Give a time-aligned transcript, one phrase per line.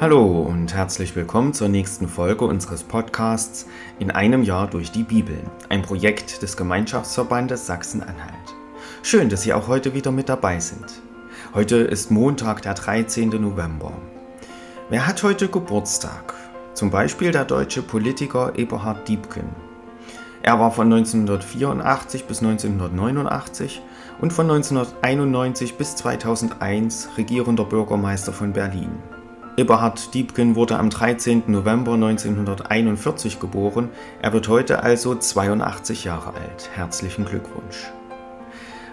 [0.00, 3.66] Hallo und herzlich willkommen zur nächsten Folge unseres Podcasts
[3.98, 5.36] In einem Jahr durch die Bibel,
[5.68, 8.54] ein Projekt des Gemeinschaftsverbandes Sachsen-Anhalt.
[9.02, 10.86] Schön, dass Sie auch heute wieder mit dabei sind.
[11.52, 13.28] Heute ist Montag, der 13.
[13.28, 13.92] November.
[14.88, 16.32] Wer hat heute Geburtstag?
[16.72, 19.50] Zum Beispiel der deutsche Politiker Eberhard Diebken.
[20.40, 23.82] Er war von 1984 bis 1989
[24.22, 28.92] und von 1991 bis 2001 regierender Bürgermeister von Berlin.
[29.60, 31.42] Eberhard Diebken wurde am 13.
[31.48, 33.90] November 1941 geboren.
[34.22, 36.70] Er wird heute also 82 Jahre alt.
[36.72, 37.92] Herzlichen Glückwunsch.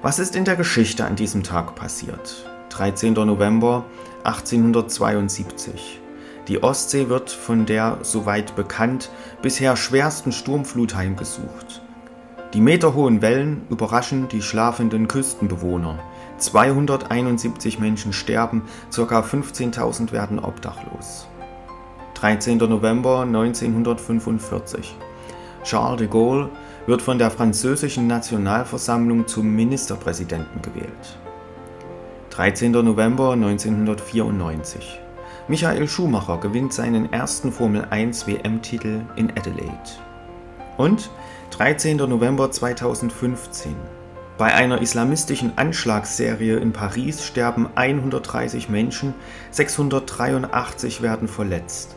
[0.00, 2.46] Was ist in der Geschichte an diesem Tag passiert?
[2.70, 3.12] 13.
[3.12, 3.84] November
[4.22, 6.00] 1872.
[6.48, 9.10] Die Ostsee wird von der, soweit bekannt,
[9.42, 11.82] bisher schwersten Sturmflut heimgesucht.
[12.54, 15.98] Die meterhohen Wellen überraschen die schlafenden Küstenbewohner.
[16.38, 18.62] 271 Menschen sterben,
[18.94, 19.20] ca.
[19.20, 21.26] 15.000 werden obdachlos.
[22.14, 22.58] 13.
[22.58, 24.94] November 1945.
[25.64, 26.48] Charles de Gaulle
[26.86, 31.18] wird von der französischen Nationalversammlung zum Ministerpräsidenten gewählt.
[32.30, 32.70] 13.
[32.70, 35.00] November 1994.
[35.48, 40.13] Michael Schumacher gewinnt seinen ersten Formel 1 WM-Titel in Adelaide.
[40.76, 41.10] Und
[41.50, 41.98] 13.
[41.98, 43.76] November 2015.
[44.36, 49.14] Bei einer islamistischen Anschlagsserie in Paris sterben 130 Menschen,
[49.52, 51.94] 683 werden verletzt.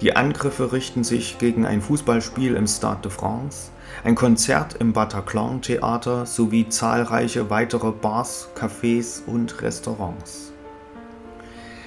[0.00, 3.72] Die Angriffe richten sich gegen ein Fußballspiel im Stade de France,
[4.04, 10.52] ein Konzert im Bataclan Theater sowie zahlreiche weitere Bars, Cafés und Restaurants.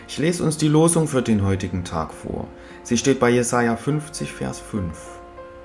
[0.09, 2.47] Ich lese uns die Losung für den heutigen Tag vor.
[2.83, 5.22] Sie steht bei Jesaja 50, Vers 5.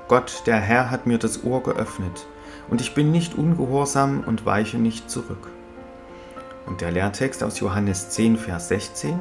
[0.09, 2.27] Gott, der Herr, hat mir das Ohr geöffnet
[2.71, 5.51] und ich bin nicht ungehorsam und weiche nicht zurück.
[6.67, 9.19] Und der Lehrtext aus Johannes 10, Vers 16,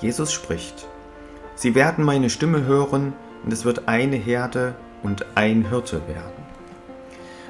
[0.00, 0.88] Jesus spricht,
[1.54, 3.12] Sie werden meine Stimme hören
[3.44, 6.50] und es wird eine Herde und ein Hirte werden.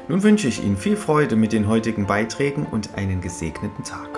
[0.08, 4.08] Nun wünsche ich Ihnen viel Freude mit den heutigen Beiträgen und einen gesegneten Tag.